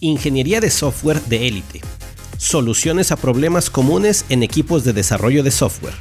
[0.00, 1.80] Ingeniería de software de élite.
[2.36, 5.94] Soluciones a problemas comunes en equipos de desarrollo de software.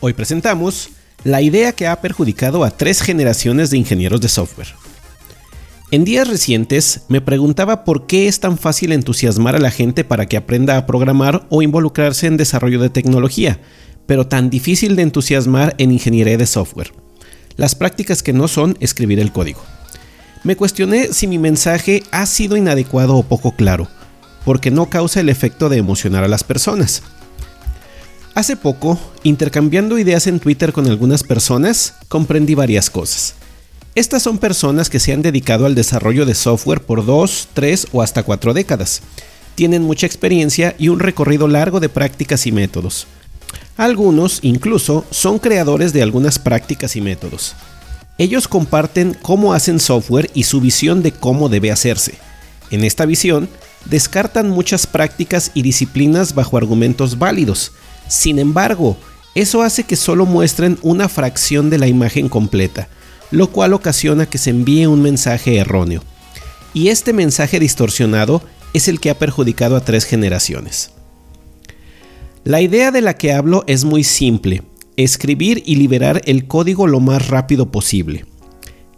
[0.00, 0.88] Hoy presentamos
[1.22, 4.74] la idea que ha perjudicado a tres generaciones de ingenieros de software.
[5.92, 10.26] En días recientes me preguntaba por qué es tan fácil entusiasmar a la gente para
[10.26, 13.60] que aprenda a programar o involucrarse en desarrollo de tecnología,
[14.06, 16.92] pero tan difícil de entusiasmar en ingeniería de software.
[17.56, 19.62] Las prácticas que no son escribir el código.
[20.44, 23.88] Me cuestioné si mi mensaje ha sido inadecuado o poco claro,
[24.44, 27.02] porque no causa el efecto de emocionar a las personas.
[28.34, 33.36] Hace poco, intercambiando ideas en Twitter con algunas personas, comprendí varias cosas.
[33.94, 38.02] Estas son personas que se han dedicado al desarrollo de software por dos, tres o
[38.02, 39.00] hasta cuatro décadas.
[39.54, 43.06] Tienen mucha experiencia y un recorrido largo de prácticas y métodos.
[43.78, 47.54] Algunos, incluso, son creadores de algunas prácticas y métodos.
[48.16, 52.14] Ellos comparten cómo hacen software y su visión de cómo debe hacerse.
[52.70, 53.48] En esta visión,
[53.86, 57.72] descartan muchas prácticas y disciplinas bajo argumentos válidos.
[58.08, 58.96] Sin embargo,
[59.34, 62.88] eso hace que solo muestren una fracción de la imagen completa,
[63.32, 66.02] lo cual ocasiona que se envíe un mensaje erróneo.
[66.72, 68.42] Y este mensaje distorsionado
[68.74, 70.90] es el que ha perjudicado a tres generaciones.
[72.44, 74.62] La idea de la que hablo es muy simple
[74.96, 78.26] escribir y liberar el código lo más rápido posible.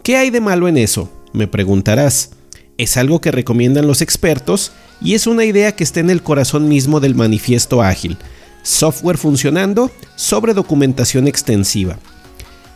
[0.03, 1.11] ¿Qué hay de malo en eso?
[1.33, 2.31] Me preguntarás.
[2.77, 6.67] Es algo que recomiendan los expertos y es una idea que está en el corazón
[6.67, 8.17] mismo del manifiesto ágil.
[8.63, 11.97] Software funcionando sobre documentación extensiva.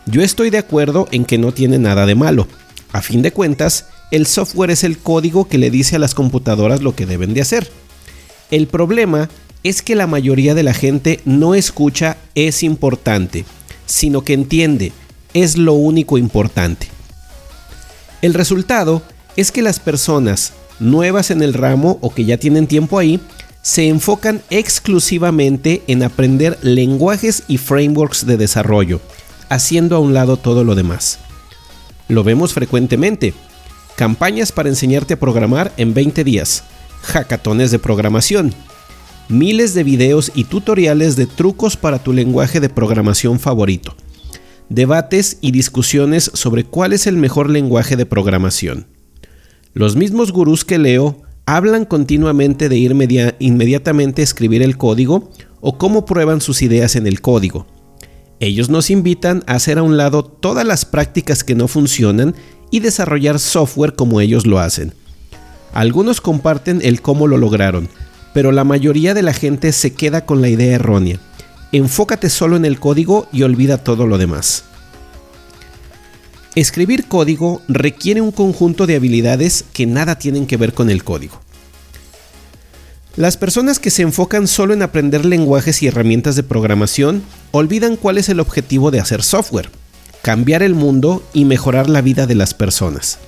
[0.06, 2.48] Yo estoy de acuerdo en que no tiene nada de malo.
[2.92, 6.82] A fin de cuentas, el software es el código que le dice a las computadoras
[6.82, 7.70] lo que deben de hacer.
[8.50, 9.30] El problema
[9.62, 13.44] es que la mayoría de la gente no escucha es importante,
[13.86, 14.92] sino que entiende
[15.34, 16.88] es lo único importante.
[18.20, 19.02] El resultado
[19.36, 20.52] es que las personas
[20.82, 23.20] nuevas en el ramo o que ya tienen tiempo ahí,
[23.62, 29.00] se enfocan exclusivamente en aprender lenguajes y frameworks de desarrollo,
[29.48, 31.18] haciendo a un lado todo lo demás.
[32.08, 33.32] Lo vemos frecuentemente.
[33.96, 36.64] Campañas para enseñarte a programar en 20 días,
[37.02, 38.52] hackatones de programación,
[39.32, 43.96] miles de videos y tutoriales de trucos para tu lenguaje de programación favorito,
[44.68, 48.86] debates y discusiones sobre cuál es el mejor lenguaje de programación.
[49.74, 52.94] Los mismos gurús que leo hablan continuamente de ir
[53.38, 57.66] inmediatamente a escribir el código o cómo prueban sus ideas en el código.
[58.38, 62.34] Ellos nos invitan a hacer a un lado todas las prácticas que no funcionan
[62.70, 64.94] y desarrollar software como ellos lo hacen.
[65.72, 67.88] Algunos comparten el cómo lo lograron,
[68.32, 71.18] pero la mayoría de la gente se queda con la idea errónea.
[71.72, 74.64] Enfócate solo en el código y olvida todo lo demás.
[76.54, 81.40] Escribir código requiere un conjunto de habilidades que nada tienen que ver con el código.
[83.16, 88.18] Las personas que se enfocan solo en aprender lenguajes y herramientas de programación olvidan cuál
[88.18, 89.70] es el objetivo de hacer software,
[90.22, 93.18] cambiar el mundo y mejorar la vida de las personas.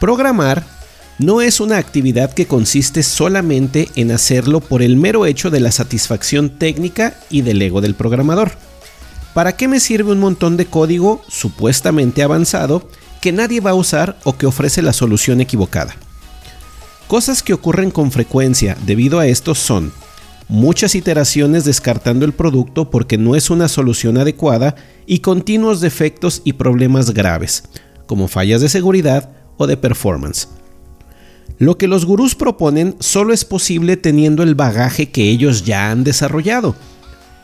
[0.00, 0.64] Programar
[1.20, 5.70] no es una actividad que consiste solamente en hacerlo por el mero hecho de la
[5.70, 8.52] satisfacción técnica y del ego del programador.
[9.34, 12.88] ¿Para qué me sirve un montón de código supuestamente avanzado
[13.20, 15.94] que nadie va a usar o que ofrece la solución equivocada?
[17.06, 19.92] Cosas que ocurren con frecuencia debido a esto son
[20.48, 24.74] muchas iteraciones descartando el producto porque no es una solución adecuada
[25.06, 27.64] y continuos defectos y problemas graves,
[28.06, 30.48] como fallas de seguridad o de performance.
[31.60, 36.04] Lo que los gurús proponen solo es posible teniendo el bagaje que ellos ya han
[36.04, 36.74] desarrollado,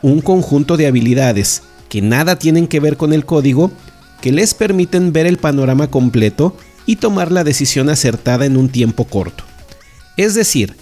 [0.01, 3.71] un conjunto de habilidades que nada tienen que ver con el código,
[4.19, 6.57] que les permiten ver el panorama completo
[6.87, 9.43] y tomar la decisión acertada en un tiempo corto.
[10.17, 10.75] Es decir,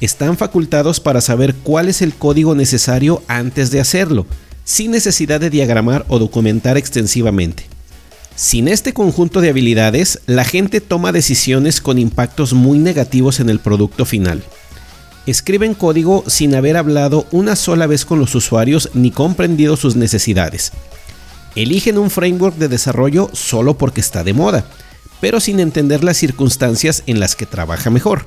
[0.00, 4.26] están facultados para saber cuál es el código necesario antes de hacerlo,
[4.64, 7.66] sin necesidad de diagramar o documentar extensivamente.
[8.40, 13.58] Sin este conjunto de habilidades, la gente toma decisiones con impactos muy negativos en el
[13.58, 14.42] producto final.
[15.26, 20.72] Escriben código sin haber hablado una sola vez con los usuarios ni comprendido sus necesidades.
[21.54, 24.64] Eligen un framework de desarrollo solo porque está de moda,
[25.20, 28.24] pero sin entender las circunstancias en las que trabaja mejor.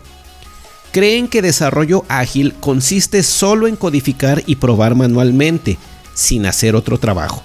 [0.92, 5.80] Creen que desarrollo ágil consiste solo en codificar y probar manualmente,
[6.14, 7.42] sin hacer otro trabajo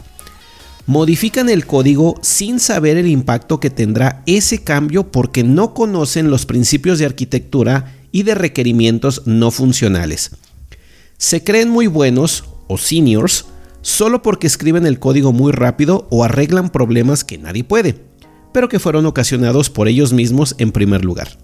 [0.89, 6.47] modifican el código sin saber el impacto que tendrá ese cambio porque no conocen los
[6.47, 10.31] principios de arquitectura y de requerimientos no funcionales.
[11.19, 13.45] Se creen muy buenos o seniors
[13.83, 18.01] solo porque escriben el código muy rápido o arreglan problemas que nadie puede,
[18.55, 21.37] pero que fueron ocasionados por ellos mismos en primer lugar.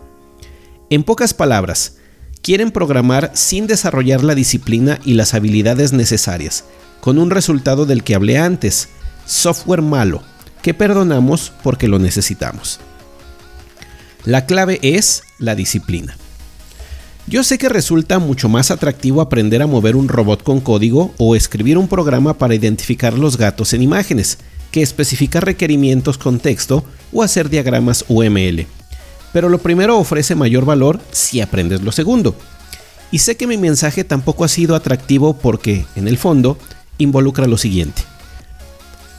[0.89, 1.99] En pocas palabras,
[2.41, 6.65] quieren programar sin desarrollar la disciplina y las habilidades necesarias,
[7.03, 8.89] con un resultado del que hablé antes,
[9.27, 10.23] software malo,
[10.63, 12.81] que perdonamos porque lo necesitamos.
[14.25, 16.17] La clave es la disciplina.
[17.27, 21.35] Yo sé que resulta mucho más atractivo aprender a mover un robot con código o
[21.35, 24.39] escribir un programa para identificar los gatos en imágenes,
[24.71, 28.67] que especificar requerimientos con texto o hacer diagramas UML.
[29.33, 32.37] Pero lo primero ofrece mayor valor si aprendes lo segundo.
[33.11, 36.59] Y sé que mi mensaje tampoco ha sido atractivo porque, en el fondo,
[36.99, 38.03] involucra lo siguiente.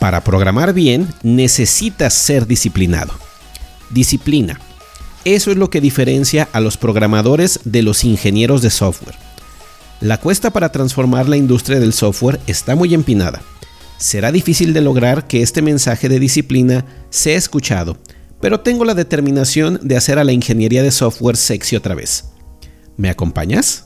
[0.06, 3.12] Para programar bien necesitas ser disciplinado.
[3.90, 4.60] Disciplina
[5.24, 9.16] eso es lo que diferencia a los programadores de los ingenieros de software.
[10.02, 13.42] La cuesta para transformar la industria del software está muy empinada.
[13.98, 17.98] Será difícil de lograr que este mensaje de disciplina sea escuchado,
[18.40, 22.25] pero tengo la determinación de hacer a la ingeniería de software sexy otra vez.
[22.96, 23.84] ¿Me acompañas?